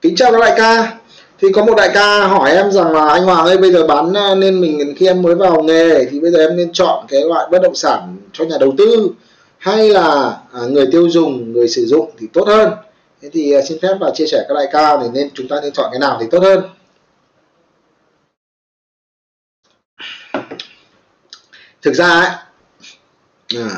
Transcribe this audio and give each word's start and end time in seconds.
Kính 0.00 0.16
chào 0.16 0.32
các 0.32 0.38
đại 0.40 0.54
ca. 0.56 0.96
Thì 1.38 1.48
có 1.54 1.64
một 1.64 1.74
đại 1.76 1.90
ca 1.94 2.26
hỏi 2.26 2.50
em 2.50 2.72
rằng 2.72 2.92
là 2.92 3.08
anh 3.08 3.22
Hoàng 3.22 3.46
ơi 3.46 3.58
bây 3.58 3.72
giờ 3.72 3.86
bán 3.86 4.14
ờ, 4.14 4.34
nên 4.34 4.60
mình 4.60 4.94
khi 4.96 5.06
em 5.06 5.22
mới 5.22 5.34
vào 5.34 5.62
nghề 5.62 6.04
thì 6.04 6.20
bây 6.20 6.30
giờ 6.30 6.38
em 6.38 6.56
nên 6.56 6.72
chọn 6.72 7.06
cái 7.08 7.20
loại 7.24 7.46
bất 7.50 7.62
động 7.62 7.74
sản 7.74 8.16
cho 8.32 8.44
nhà 8.44 8.56
đầu 8.60 8.74
tư 8.78 9.10
hay 9.58 9.88
là 9.88 10.36
à, 10.52 10.60
người 10.68 10.86
tiêu 10.92 11.08
dùng, 11.08 11.52
người 11.52 11.68
sử 11.68 11.86
dụng 11.86 12.10
thì 12.18 12.26
tốt 12.32 12.48
hơn? 12.48 12.72
Thế 13.22 13.30
thì 13.32 13.52
ờ, 13.52 13.62
xin 13.68 13.78
phép 13.82 13.94
và 14.00 14.10
chia 14.14 14.26
sẻ 14.26 14.44
các 14.48 14.54
đại 14.54 14.66
ca 14.72 14.96
thì 15.02 15.08
nên 15.12 15.30
chúng 15.34 15.48
ta 15.48 15.60
nên 15.62 15.72
chọn 15.72 15.88
cái 15.92 16.00
nào 16.00 16.18
thì 16.20 16.26
tốt 16.30 16.42
hơn. 16.42 16.62
Thực 21.82 21.94
ra 21.94 22.08
ấy, 22.08 22.30
à, 23.56 23.70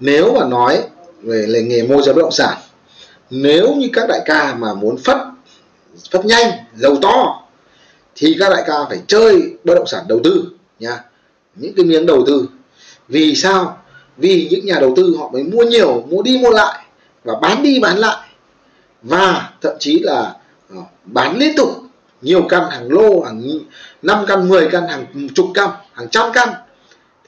nếu 0.00 0.34
mà 0.34 0.46
nói 0.46 0.82
về 1.22 1.64
nghề 1.66 1.82
môi 1.82 2.02
giới 2.02 2.14
bất 2.14 2.22
động 2.22 2.32
sản 2.32 2.58
nếu 3.30 3.74
như 3.74 3.88
các 3.92 4.08
đại 4.08 4.20
ca 4.24 4.54
mà 4.54 4.74
muốn 4.74 4.96
phất 4.96 5.16
phát 6.10 6.24
nhanh, 6.24 6.52
giàu 6.76 6.96
to. 7.02 7.42
Thì 8.14 8.36
các 8.40 8.50
đại 8.50 8.62
ca 8.66 8.74
phải 8.88 9.02
chơi 9.06 9.52
bất 9.64 9.74
động 9.74 9.86
sản 9.86 10.04
đầu 10.08 10.20
tư, 10.24 10.50
nha. 10.78 11.04
Những 11.54 11.72
cái 11.76 11.84
miếng 11.84 12.06
đầu 12.06 12.24
tư. 12.26 12.48
Vì 13.08 13.34
sao? 13.34 13.78
Vì 14.16 14.48
những 14.50 14.66
nhà 14.66 14.76
đầu 14.80 14.92
tư 14.96 15.16
họ 15.18 15.30
mới 15.32 15.42
mua 15.42 15.62
nhiều, 15.62 16.06
mua 16.10 16.22
đi 16.22 16.38
mua 16.38 16.50
lại 16.50 16.84
và 17.24 17.34
bán 17.42 17.62
đi 17.62 17.80
bán 17.80 17.98
lại. 17.98 18.28
Và 19.02 19.50
thậm 19.60 19.72
chí 19.78 19.98
là 19.98 20.36
ờ, 20.70 20.76
bán 21.04 21.38
liên 21.38 21.56
tục 21.56 21.68
nhiều 22.22 22.42
căn 22.48 22.70
hàng 22.70 22.92
lô, 22.92 23.20
hàng 23.20 23.42
5 24.02 24.24
căn 24.28 24.48
10 24.48 24.68
căn, 24.72 24.88
hàng 24.88 25.28
chục 25.34 25.46
căn, 25.54 25.70
hàng 25.92 26.08
trăm 26.08 26.32
căn. 26.32 26.48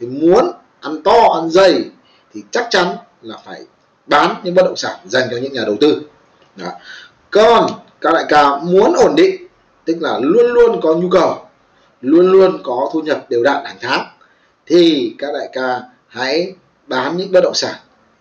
Thì 0.00 0.06
muốn 0.06 0.52
ăn 0.80 1.02
to, 1.02 1.38
ăn 1.40 1.50
dày 1.50 1.84
thì 2.34 2.42
chắc 2.50 2.66
chắn 2.70 2.96
là 3.22 3.36
phải 3.44 3.60
bán 4.06 4.34
những 4.44 4.54
bất 4.54 4.62
động 4.62 4.76
sản 4.76 4.98
dành 5.04 5.28
cho 5.30 5.36
những 5.36 5.52
nhà 5.52 5.62
đầu 5.66 5.76
tư. 5.80 6.02
Đó 6.56 6.68
còn 7.32 7.66
các 8.00 8.14
đại 8.14 8.24
ca 8.28 8.56
muốn 8.56 8.92
ổn 8.92 9.14
định, 9.16 9.46
tức 9.84 9.96
là 10.00 10.18
luôn 10.22 10.46
luôn 10.46 10.80
có 10.82 10.94
nhu 10.94 11.08
cầu, 11.08 11.38
luôn 12.00 12.32
luôn 12.32 12.58
có 12.62 12.90
thu 12.92 13.00
nhập 13.00 13.30
đều 13.30 13.42
đặn 13.42 13.64
hàng 13.64 13.76
tháng, 13.80 14.06
thì 14.66 15.14
các 15.18 15.28
đại 15.34 15.48
ca 15.52 15.80
hãy 16.08 16.52
bán 16.86 17.16
những 17.16 17.32
bất 17.32 17.40
động 17.40 17.54
sản 17.54 17.74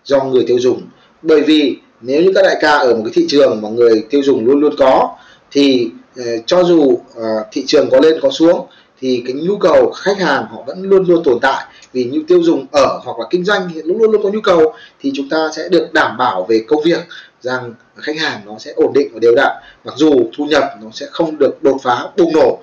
do 0.04 0.24
người 0.24 0.44
tiêu 0.48 0.60
dùng. 0.60 0.82
Bởi 1.22 1.42
vì 1.42 1.78
nếu 2.02 2.22
như 2.22 2.32
các 2.36 2.42
đại 2.42 2.58
ca 2.62 2.72
ở 2.72 2.96
một 2.96 3.02
cái 3.06 3.12
thị 3.14 3.26
trường 3.30 3.62
mà 3.62 3.70
người 3.70 4.06
tiêu 4.10 4.22
dùng 4.24 4.46
luôn 4.46 4.60
luôn 4.60 4.76
có, 4.78 5.16
thì 5.52 5.90
ờ, 6.18 6.24
cho 6.46 6.64
dù 6.64 7.00
ờ, 7.16 7.46
thị 7.52 7.64
trường 7.68 7.90
có 7.90 8.00
lên 8.00 8.20
có 8.22 8.30
xuống, 8.32 8.68
thì 9.00 9.24
cái 9.28 9.34
nhu 9.34 9.58
cầu 9.58 9.92
khách 9.92 10.18
hàng 10.20 10.46
họ 10.52 10.64
vẫn 10.68 10.84
luôn 10.84 11.06
luôn 11.08 11.24
tồn 11.24 11.40
tại 11.42 11.66
vì 11.94 12.04
như 12.04 12.24
tiêu 12.28 12.44
dùng 12.44 12.66
ở 12.72 13.00
hoặc 13.04 13.20
là 13.20 13.26
kinh 13.30 13.46
doanh 13.46 13.70
thì 13.74 13.82
luôn 13.86 14.12
luôn 14.12 14.24
có 14.24 14.30
nhu 14.30 14.42
cầu, 14.42 14.74
thì 15.00 15.12
chúng 15.16 15.30
ta 15.30 15.50
sẽ 15.56 15.70
được 15.70 15.94
đảm 15.94 16.18
bảo 16.18 16.46
về 16.50 16.64
công 16.68 16.84
việc 16.84 17.00
rằng 17.42 17.74
khách 17.96 18.18
hàng 18.18 18.42
nó 18.46 18.58
sẽ 18.60 18.72
ổn 18.76 18.94
định 18.94 19.10
và 19.14 19.20
đều 19.20 19.36
đặn. 19.36 19.52
Mặc 19.84 19.94
dù 19.98 20.32
thu 20.38 20.46
nhập 20.46 20.64
nó 20.82 20.88
sẽ 20.94 21.06
không 21.12 21.38
được 21.38 21.64
đột 21.64 21.78
phá, 21.84 22.08
bùng 22.18 22.34
nổ 22.34 22.60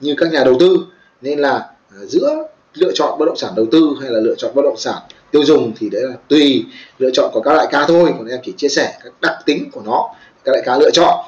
như 0.00 0.14
các 0.18 0.32
nhà 0.32 0.44
đầu 0.44 0.56
tư, 0.60 0.78
nên 1.20 1.38
là 1.38 1.52
à, 1.90 1.98
giữa 2.06 2.46
lựa 2.74 2.92
chọn 2.94 3.18
bất 3.18 3.26
động 3.26 3.36
sản 3.36 3.52
đầu 3.56 3.66
tư 3.72 3.90
hay 4.00 4.10
là 4.10 4.20
lựa 4.20 4.34
chọn 4.38 4.50
bất 4.54 4.62
động 4.62 4.76
sản 4.76 4.96
tiêu 5.30 5.44
dùng 5.44 5.72
thì 5.78 5.88
đấy 5.90 6.02
là 6.02 6.14
tùy 6.28 6.64
lựa 6.98 7.10
chọn 7.10 7.30
của 7.32 7.40
các 7.40 7.54
đại 7.56 7.66
ca 7.70 7.86
thôi. 7.86 8.14
Còn 8.18 8.26
em 8.28 8.40
chỉ 8.42 8.52
chia 8.56 8.68
sẻ 8.68 8.98
các 9.04 9.12
đặc 9.20 9.38
tính 9.46 9.70
của 9.72 9.82
nó, 9.84 10.14
các 10.44 10.52
đại 10.52 10.62
ca 10.66 10.76
lựa 10.76 10.90
chọn. 10.90 11.24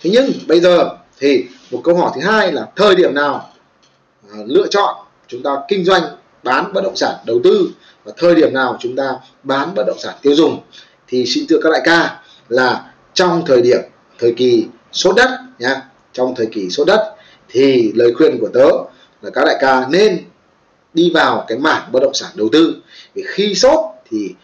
Thế 0.00 0.10
nhưng 0.12 0.30
bây 0.48 0.60
giờ 0.60 0.88
thì 1.18 1.44
một 1.70 1.80
câu 1.84 1.96
hỏi 1.96 2.10
thứ 2.14 2.20
hai 2.20 2.52
là 2.52 2.66
thời 2.76 2.94
điểm 2.94 3.14
nào 3.14 3.50
à, 4.32 4.38
lựa 4.46 4.66
chọn 4.70 4.94
chúng 5.28 5.42
ta 5.42 5.50
kinh 5.68 5.84
doanh 5.84 6.02
bán 6.44 6.72
bất 6.72 6.84
động 6.84 6.96
sản 6.96 7.14
đầu 7.26 7.40
tư 7.44 7.68
và 8.04 8.12
thời 8.16 8.34
điểm 8.34 8.54
nào 8.54 8.76
chúng 8.80 8.96
ta 8.96 9.14
bán 9.42 9.74
bất 9.74 9.84
động 9.86 9.98
sản 9.98 10.14
tiêu 10.22 10.34
dùng 10.34 10.60
thì 11.08 11.26
xin 11.26 11.44
thưa 11.48 11.58
các 11.62 11.70
đại 11.72 11.82
ca 11.84 12.20
là 12.48 12.92
trong 13.14 13.42
thời 13.46 13.62
điểm, 13.62 13.80
thời 14.18 14.34
kỳ 14.36 14.66
sốt 14.92 15.16
đất 15.16 15.30
nhá, 15.58 15.82
trong 16.12 16.34
thời 16.34 16.46
kỳ 16.46 16.70
sốt 16.70 16.86
đất 16.86 17.14
thì 17.48 17.92
lời 17.94 18.14
khuyên 18.14 18.38
của 18.40 18.48
tớ 18.54 18.68
là 19.22 19.30
các 19.30 19.44
đại 19.44 19.56
ca 19.60 19.86
nên 19.90 20.18
đi 20.94 21.10
vào 21.14 21.44
cái 21.48 21.58
mảng 21.58 21.92
bất 21.92 22.00
động 22.02 22.14
sản 22.14 22.30
đầu 22.34 22.48
tư 22.52 22.74
vì 23.14 23.22
khi 23.26 23.54
sốt 23.54 23.80
thì 24.10 24.34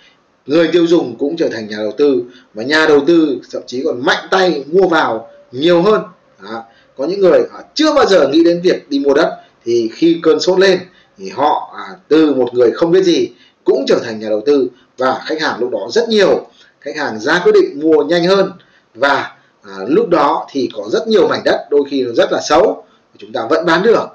người 0.47 0.69
tiêu 0.72 0.87
dùng 0.87 1.16
cũng 1.19 1.37
trở 1.37 1.49
thành 1.49 1.69
nhà 1.69 1.77
đầu 1.77 1.93
tư 1.99 2.22
và 2.55 2.62
nhà 2.62 2.87
đầu 2.87 3.05
tư 3.06 3.41
thậm 3.53 3.62
chí 3.66 3.83
còn 3.84 4.05
mạnh 4.05 4.28
tay 4.31 4.65
mua 4.66 4.89
vào 4.89 5.28
nhiều 5.53 5.83
hơn 5.83 6.03
Đó. 6.43 6.62
có 6.97 7.05
những 7.05 7.21
người 7.21 7.41
chưa 7.75 7.94
bao 7.94 8.06
giờ 8.06 8.28
nghĩ 8.28 8.44
đến 8.44 8.60
việc 8.62 8.91
đi 8.91 8.99
mua 8.99 9.15
đất 9.15 9.41
thì 9.65 9.91
khi 9.94 10.21
cơn 10.22 10.41
sốt 10.41 10.59
lên 10.59 10.78
thì 11.19 11.28
họ 11.28 11.75
à, 11.76 11.97
từ 12.09 12.34
một 12.34 12.54
người 12.54 12.71
không 12.71 12.93
biết 12.93 13.03
gì 13.03 13.31
cũng 13.65 13.84
trở 13.88 14.00
thành 14.04 14.21
nhà 14.21 14.28
đầu 14.28 14.43
tư 14.47 14.69
và 14.98 15.21
khách 15.26 15.41
hàng 15.41 15.60
lúc 15.60 15.71
đó 15.71 15.88
rất 15.91 16.09
nhiều. 16.09 16.47
Khách 16.81 16.97
hàng 16.97 17.21
ra 17.21 17.41
quyết 17.44 17.53
định 17.53 17.81
mua 17.81 18.04
nhanh 18.04 18.25
hơn 18.25 18.53
và 18.94 19.37
à, 19.62 19.72
lúc 19.88 20.09
đó 20.09 20.47
thì 20.50 20.69
có 20.75 20.88
rất 20.93 21.09
nhiều 21.09 21.28
mảnh 21.28 21.43
đất 21.44 21.66
đôi 21.71 21.82
khi 21.91 22.03
nó 22.03 22.12
rất 22.12 22.32
là 22.32 22.41
xấu 22.41 22.84
chúng 23.19 23.32
ta 23.32 23.47
vẫn 23.50 23.66
bán 23.66 23.82
được. 23.82 24.06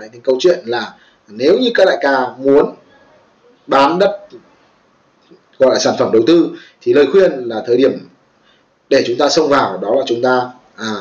Đấy, 0.00 0.08
thì 0.12 0.18
câu 0.24 0.36
chuyện 0.40 0.58
là 0.64 0.94
nếu 1.28 1.58
như 1.58 1.70
các 1.74 1.84
đại 1.84 1.98
ca 2.00 2.26
muốn 2.38 2.74
bán 3.66 3.98
đất 3.98 4.20
gọi 5.58 5.70
là 5.72 5.78
sản 5.78 5.94
phẩm 5.98 6.10
đầu 6.12 6.22
tư 6.26 6.50
thì 6.80 6.92
lời 6.92 7.06
khuyên 7.12 7.32
là 7.32 7.62
thời 7.66 7.76
điểm 7.76 8.08
để 8.90 9.04
chúng 9.06 9.16
ta 9.18 9.28
xông 9.28 9.48
vào 9.48 9.78
đó 9.78 9.94
là 9.94 10.02
chúng 10.06 10.22
ta 10.22 10.50
à, 10.76 10.94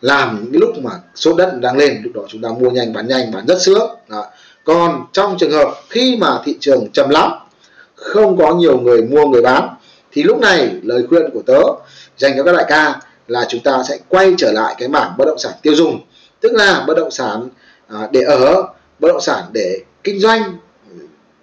làm 0.00 0.44
những 0.44 0.60
lúc 0.60 0.78
mà 0.82 0.90
số 1.14 1.36
đất 1.36 1.58
đang 1.60 1.76
lên 1.76 2.00
lúc 2.02 2.12
đó 2.14 2.22
chúng 2.28 2.42
ta 2.42 2.48
mua 2.48 2.70
nhanh 2.70 2.92
bán 2.92 3.08
nhanh 3.08 3.32
bán 3.32 3.46
rất 3.46 3.60
sướng. 3.60 3.90
Đó 4.08 4.26
còn 4.68 5.06
trong 5.12 5.36
trường 5.38 5.50
hợp 5.50 5.74
khi 5.88 6.16
mà 6.16 6.40
thị 6.44 6.56
trường 6.60 6.88
trầm 6.92 7.08
lắm, 7.08 7.32
không 7.94 8.36
có 8.36 8.54
nhiều 8.54 8.80
người 8.80 9.02
mua, 9.02 9.26
người 9.26 9.42
bán, 9.42 9.68
thì 10.12 10.22
lúc 10.22 10.38
này 10.38 10.70
lời 10.82 11.02
khuyên 11.08 11.30
của 11.32 11.42
tớ 11.46 11.60
dành 12.16 12.32
cho 12.36 12.44
các 12.44 12.52
đại 12.52 12.64
ca 12.68 13.00
là 13.26 13.46
chúng 13.48 13.60
ta 13.60 13.82
sẽ 13.88 13.98
quay 14.08 14.34
trở 14.38 14.52
lại 14.52 14.74
cái 14.78 14.88
mảng 14.88 15.14
bất 15.18 15.24
động 15.24 15.38
sản 15.38 15.52
tiêu 15.62 15.74
dùng, 15.74 16.00
tức 16.40 16.52
là 16.52 16.84
bất 16.86 16.94
động 16.96 17.10
sản 17.10 17.48
à, 17.88 18.08
để 18.12 18.22
ở, 18.22 18.62
bất 18.98 19.08
động 19.08 19.20
sản 19.20 19.44
để 19.52 19.80
kinh 20.04 20.20
doanh, 20.20 20.58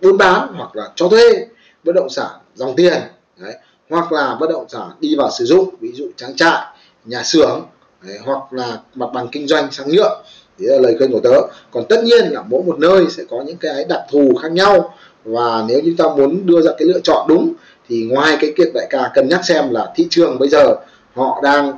buôn 0.02 0.18
bán 0.18 0.54
hoặc 0.58 0.76
là 0.76 0.90
cho 0.96 1.08
thuê, 1.08 1.48
bất 1.84 1.96
động 1.96 2.10
sản 2.10 2.32
dòng 2.56 2.76
tiền, 2.76 3.02
đấy. 3.38 3.54
hoặc 3.90 4.12
là 4.12 4.38
bất 4.40 4.50
động 4.50 4.66
sản 4.70 4.90
đi 5.00 5.16
vào 5.16 5.32
sử 5.32 5.46
dụng, 5.46 5.76
ví 5.80 5.92
dụ 5.94 6.06
trang 6.18 6.36
trại, 6.36 6.66
nhà 7.06 7.24
xưởng, 7.24 7.66
đấy. 8.02 8.18
hoặc 8.26 8.54
là 8.54 8.80
mặt 8.96 9.08
bằng 9.14 9.28
kinh 9.32 9.48
doanh 9.48 9.72
sang 9.72 9.90
nhượng 9.90 10.22
đấy 10.60 10.76
là 10.76 10.82
lời 10.82 10.96
khuyên 10.98 11.12
của 11.12 11.20
tớ. 11.20 11.42
Còn 11.72 11.86
tất 11.90 12.04
nhiên 12.04 12.26
là 12.32 12.44
mỗi 12.50 12.64
một 12.64 12.80
nơi 12.80 13.06
sẽ 13.10 13.24
có 13.30 13.44
những 13.46 13.58
cái 13.58 13.86
đặc 13.90 14.02
thù 14.12 14.36
khác 14.36 14.52
nhau. 14.52 14.94
Và 15.26 15.64
nếu 15.68 15.82
chúng 15.86 15.96
ta 15.96 16.06
muốn 16.18 16.46
đưa 16.46 16.62
ra 16.62 16.72
cái 16.78 16.88
lựa 16.88 17.00
chọn 17.04 17.26
đúng, 17.28 17.54
thì 17.90 18.04
ngoài 18.04 18.38
cái 18.42 18.54
việc 18.58 18.74
đại 18.74 18.88
ca 18.90 19.12
cân 19.14 19.30
nhắc 19.30 19.46
xem 19.46 19.70
là 19.70 19.92
thị 19.96 20.08
trường 20.10 20.40
bây 20.40 20.50
giờ 20.50 20.76
họ 21.14 21.40
đang 21.44 21.78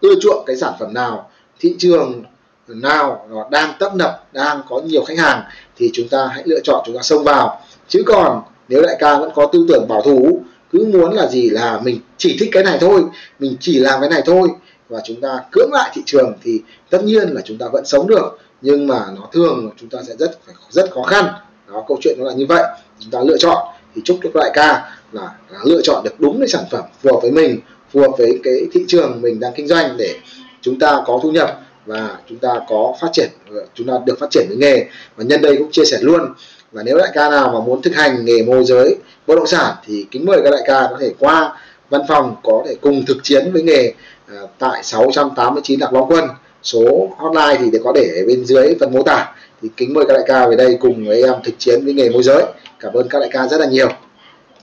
ưa 0.00 0.14
chuộng 0.20 0.44
cái 0.46 0.56
sản 0.56 0.72
phẩm 0.80 0.94
nào, 0.94 1.30
thị 1.60 1.74
trường 1.78 2.22
nào 2.68 3.26
nó 3.30 3.48
đang 3.50 3.72
tấp 3.78 3.94
nập, 3.94 4.26
đang 4.32 4.60
có 4.68 4.80
nhiều 4.80 5.04
khách 5.04 5.18
hàng, 5.18 5.42
thì 5.76 5.90
chúng 5.92 6.08
ta 6.08 6.26
hãy 6.26 6.42
lựa 6.46 6.60
chọn 6.64 6.82
chúng 6.86 6.96
ta 6.96 7.02
xông 7.02 7.24
vào. 7.24 7.60
Chứ 7.88 8.02
còn 8.06 8.42
nếu 8.68 8.82
đại 8.82 8.96
ca 8.98 9.18
vẫn 9.18 9.30
có 9.34 9.46
tư 9.46 9.66
tưởng 9.68 9.88
bảo 9.88 10.02
thủ, 10.02 10.40
cứ 10.72 10.86
muốn 10.92 11.12
là 11.12 11.26
gì 11.26 11.50
là 11.50 11.80
mình 11.84 12.00
chỉ 12.16 12.36
thích 12.40 12.48
cái 12.52 12.64
này 12.64 12.78
thôi, 12.80 13.02
mình 13.38 13.56
chỉ 13.60 13.78
làm 13.78 14.00
cái 14.00 14.10
này 14.10 14.22
thôi 14.26 14.48
và 14.88 15.00
chúng 15.04 15.20
ta 15.20 15.40
cưỡng 15.52 15.72
lại 15.72 15.90
thị 15.94 16.02
trường 16.06 16.32
thì 16.42 16.62
tất 16.90 17.04
nhiên 17.04 17.28
là 17.28 17.40
chúng 17.44 17.58
ta 17.58 17.66
vẫn 17.72 17.84
sống 17.84 18.06
được 18.06 18.38
nhưng 18.60 18.86
mà 18.86 19.06
nó 19.16 19.28
thường 19.32 19.70
chúng 19.76 19.88
ta 19.88 19.98
sẽ 20.06 20.14
rất 20.18 20.38
phải 20.46 20.54
rất 20.70 20.90
khó 20.90 21.02
khăn. 21.02 21.24
Đó 21.68 21.84
câu 21.88 21.98
chuyện 22.02 22.16
nó 22.18 22.24
là 22.24 22.32
như 22.32 22.46
vậy. 22.46 22.62
Chúng 23.00 23.10
ta 23.10 23.20
lựa 23.20 23.36
chọn 23.36 23.66
thì 23.94 24.02
chúc 24.04 24.18
cho 24.22 24.30
đại 24.34 24.50
ca 24.54 24.96
là, 25.12 25.32
là 25.50 25.58
lựa 25.64 25.80
chọn 25.82 26.04
được 26.04 26.20
đúng 26.20 26.38
cái 26.38 26.48
sản 26.48 26.64
phẩm 26.70 26.84
phù 27.02 27.12
hợp 27.12 27.18
với 27.22 27.30
mình 27.30 27.60
phù 27.92 28.00
hợp 28.00 28.10
với 28.18 28.40
cái 28.44 28.54
thị 28.72 28.84
trường 28.88 29.20
mình 29.20 29.40
đang 29.40 29.52
kinh 29.56 29.68
doanh 29.68 29.96
để 29.96 30.14
chúng 30.60 30.78
ta 30.78 31.02
có 31.06 31.20
thu 31.22 31.30
nhập 31.30 31.60
và 31.86 32.18
chúng 32.28 32.38
ta 32.38 32.60
có 32.68 32.94
phát 33.00 33.08
triển 33.12 33.30
chúng 33.74 33.86
ta 33.86 33.94
được 34.06 34.18
phát 34.20 34.30
triển 34.30 34.46
với 34.48 34.56
nghề. 34.56 34.86
Và 35.16 35.24
nhân 35.24 35.42
đây 35.42 35.56
cũng 35.56 35.70
chia 35.70 35.84
sẻ 35.84 35.98
luôn 36.00 36.34
và 36.72 36.82
nếu 36.82 36.98
đại 36.98 37.10
ca 37.14 37.30
nào 37.30 37.50
mà 37.54 37.60
muốn 37.60 37.82
thực 37.82 37.94
hành 37.94 38.24
nghề 38.24 38.42
môi 38.42 38.64
giới 38.64 38.96
bất 39.26 39.34
động 39.36 39.46
sản 39.46 39.74
thì 39.84 40.06
kính 40.10 40.24
mời 40.24 40.40
các 40.44 40.50
đại 40.50 40.62
ca 40.66 40.86
có 40.90 40.96
thể 41.00 41.12
qua 41.18 41.58
văn 41.90 42.00
phòng 42.08 42.36
có 42.42 42.62
thể 42.66 42.74
cùng 42.80 43.04
thực 43.06 43.16
chiến 43.22 43.52
với 43.52 43.62
nghề 43.62 43.92
à, 44.28 44.36
tại 44.58 44.82
689 44.82 45.80
Lạc 45.80 45.92
Long 45.92 46.10
Quân. 46.10 46.24
Số 46.62 47.08
hotline 47.16 47.64
thì 47.64 47.70
để 47.72 47.78
có 47.84 47.92
để 47.92 48.24
bên 48.26 48.44
dưới 48.44 48.74
phần 48.80 48.92
mô 48.92 49.02
tả. 49.02 49.34
Thì 49.62 49.68
kính 49.76 49.94
mời 49.94 50.04
các 50.08 50.14
đại 50.14 50.24
ca 50.26 50.48
về 50.48 50.56
đây 50.56 50.76
cùng 50.80 51.06
với 51.06 51.22
em 51.22 51.34
thực 51.44 51.54
chiến 51.58 51.84
với 51.84 51.94
nghề 51.94 52.10
môi 52.10 52.22
giới. 52.22 52.42
Cảm 52.80 52.92
ơn 52.92 53.08
các 53.08 53.18
đại 53.18 53.28
ca 53.32 53.46
rất 53.46 53.60
là 53.60 53.66
nhiều. 53.66 53.88